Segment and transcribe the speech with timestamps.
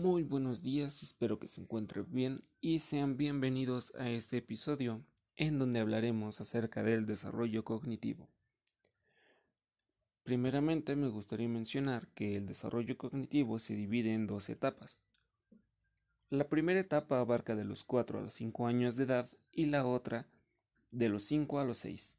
[0.00, 5.04] Muy buenos días, espero que se encuentren bien y sean bienvenidos a este episodio
[5.36, 8.26] en donde hablaremos acerca del desarrollo cognitivo.
[10.22, 15.02] Primeramente me gustaría mencionar que el desarrollo cognitivo se divide en dos etapas.
[16.30, 19.84] La primera etapa abarca de los 4 a los 5 años de edad y la
[19.84, 20.26] otra
[20.92, 22.16] de los 5 a los 6.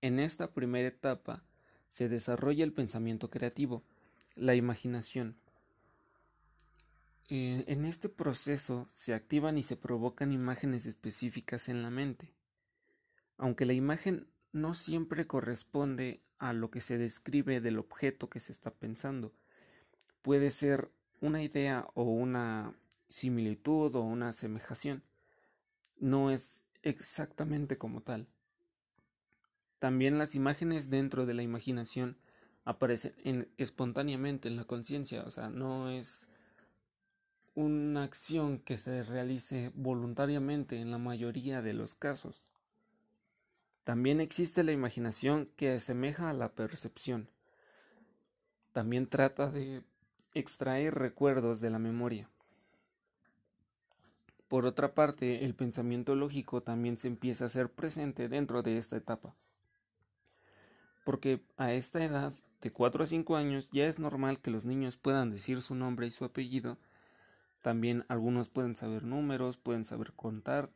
[0.00, 1.44] En esta primera etapa
[1.90, 3.84] se desarrolla el pensamiento creativo,
[4.34, 5.36] la imaginación,
[7.28, 12.34] eh, en este proceso se activan y se provocan imágenes específicas en la mente.
[13.38, 18.52] Aunque la imagen no siempre corresponde a lo que se describe del objeto que se
[18.52, 19.32] está pensando,
[20.22, 22.74] puede ser una idea o una
[23.08, 25.02] similitud o una asemejación.
[25.98, 28.28] No es exactamente como tal.
[29.78, 32.18] También las imágenes dentro de la imaginación
[32.64, 36.28] aparecen espontáneamente en la conciencia, o sea, no es
[37.54, 42.46] una acción que se realice voluntariamente en la mayoría de los casos.
[43.84, 47.28] También existe la imaginación que asemeja a la percepción.
[48.72, 49.82] También trata de
[50.32, 52.28] extraer recuerdos de la memoria.
[54.48, 58.96] Por otra parte, el pensamiento lógico también se empieza a ser presente dentro de esta
[58.96, 59.34] etapa.
[61.04, 62.32] Porque a esta edad,
[62.62, 66.06] de 4 a 5 años, ya es normal que los niños puedan decir su nombre
[66.06, 66.78] y su apellido
[67.64, 70.70] también algunos pueden saber números, pueden saber contar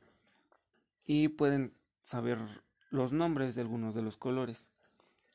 [1.05, 2.39] y pueden saber
[2.89, 4.71] los nombres de algunos de los colores.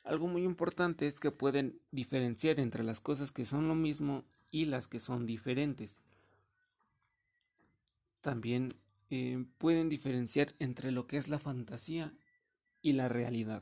[0.03, 4.65] Algo muy importante es que pueden diferenciar entre las cosas que son lo mismo y
[4.65, 6.01] las que son diferentes.
[8.21, 8.73] También
[9.11, 12.15] eh, pueden diferenciar entre lo que es la fantasía
[12.81, 13.61] y la realidad.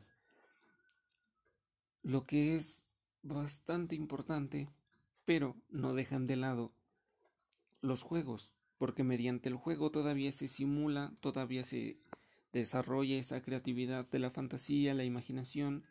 [2.03, 2.86] Lo que es
[3.22, 4.69] bastante importante,
[5.25, 6.72] pero no dejan de lado
[7.81, 12.00] los juegos, porque mediante el juego todavía se simula, todavía se
[12.53, 15.84] desarrolla esa creatividad de la fantasía, la imaginación.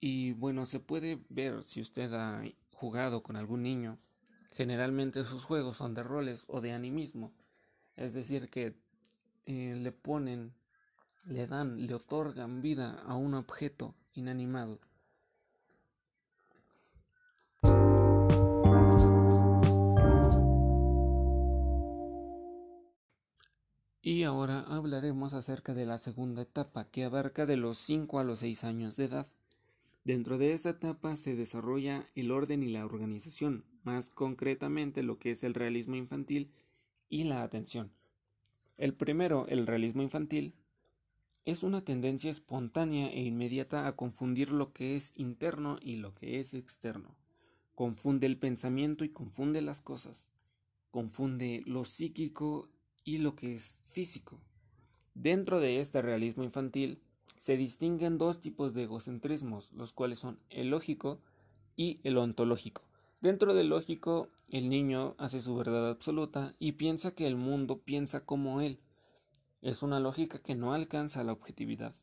[0.00, 2.42] Y bueno, se puede ver si usted ha
[2.72, 3.98] jugado con algún niño.
[4.52, 7.32] Generalmente sus juegos son de roles o de animismo.
[7.96, 8.74] Es decir, que
[9.46, 10.54] eh, le ponen,
[11.24, 14.80] le dan, le otorgan vida a un objeto inanimado.
[24.02, 28.38] Y ahora hablaremos acerca de la segunda etapa, que abarca de los 5 a los
[28.38, 29.26] 6 años de edad.
[30.04, 35.32] Dentro de esta etapa se desarrolla el orden y la organización, más concretamente lo que
[35.32, 36.50] es el realismo infantil
[37.10, 37.92] y la atención.
[38.78, 40.54] El primero, el realismo infantil,
[41.44, 46.40] es una tendencia espontánea e inmediata a confundir lo que es interno y lo que
[46.40, 47.16] es externo.
[47.74, 50.30] Confunde el pensamiento y confunde las cosas.
[50.90, 52.70] Confunde lo psíquico
[53.04, 54.40] y lo que es físico.
[55.14, 57.00] Dentro de este realismo infantil
[57.38, 61.20] se distinguen dos tipos de egocentrismos, los cuales son el lógico
[61.76, 62.82] y el ontológico.
[63.20, 68.24] Dentro del lógico, el niño hace su verdad absoluta y piensa que el mundo piensa
[68.24, 68.80] como él.
[69.62, 71.94] Es una lógica que no alcanza la objetividad.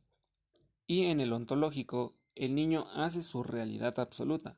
[0.86, 4.58] Y en el ontológico, el niño hace su realidad absoluta.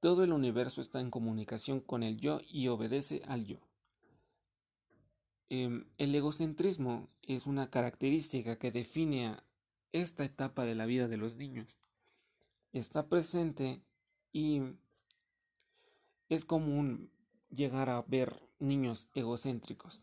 [0.00, 3.67] Todo el universo está en comunicación con el yo y obedece al yo.
[5.50, 9.44] Em, el egocentrismo es una característica que define a
[9.92, 11.78] esta etapa de la vida de los niños.
[12.72, 13.82] Está presente
[14.30, 14.60] y
[16.28, 17.10] es común
[17.48, 20.02] llegar a ver niños egocéntricos.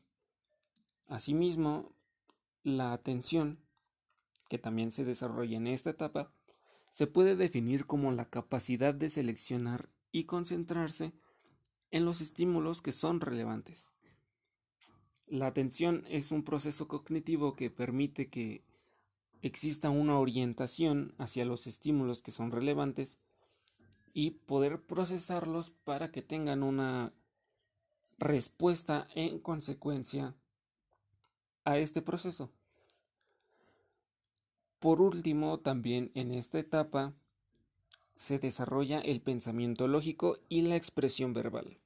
[1.07, 1.93] Asimismo,
[2.63, 3.59] la atención,
[4.49, 6.31] que también se desarrolla en esta etapa,
[6.89, 11.13] se puede definir como la capacidad de seleccionar y concentrarse
[11.91, 13.91] en los estímulos que son relevantes.
[15.27, 18.63] La atención es un proceso cognitivo que permite que
[19.41, 23.17] exista una orientación hacia los estímulos que son relevantes
[24.13, 27.11] y poder procesarlos para que tengan una
[28.17, 30.35] respuesta en consecuencia
[31.63, 32.51] a este proceso.
[34.79, 37.13] Por último, también en esta etapa
[38.15, 41.77] se desarrolla el pensamiento lógico y la expresión verbal.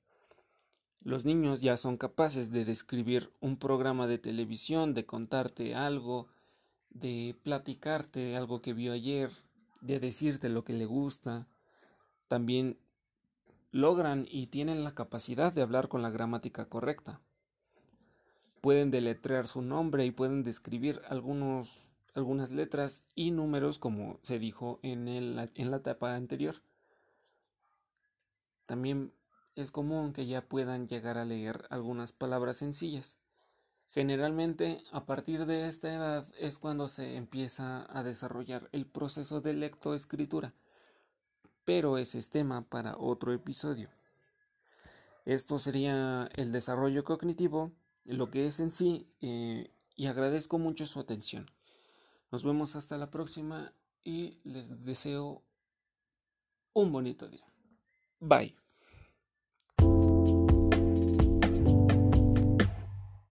[1.01, 6.28] Los niños ya son capaces de describir un programa de televisión, de contarte algo,
[6.90, 9.31] de platicarte algo que vio ayer,
[9.81, 11.48] de decirte lo que le gusta.
[12.28, 12.78] También
[13.72, 17.22] logran y tienen la capacidad de hablar con la gramática correcta.
[18.62, 24.80] Pueden deletrear su nombre y pueden describir algunos, algunas letras y números como se dijo
[24.84, 26.56] en, el, en la etapa anterior.
[28.66, 29.13] También
[29.56, 33.18] es común que ya puedan llegar a leer algunas palabras sencillas.
[33.90, 39.54] Generalmente, a partir de esta edad es cuando se empieza a desarrollar el proceso de
[39.54, 40.54] lectoescritura,
[41.66, 43.90] pero ese es tema para otro episodio.
[45.25, 47.72] Esto sería el desarrollo cognitivo,
[48.06, 51.48] lo que es en sí, eh, y agradezco mucho su atención.
[52.31, 53.74] Nos vemos hasta la próxima
[54.04, 55.44] y les deseo
[56.74, 57.45] un bonito día.
[58.19, 58.56] Bye.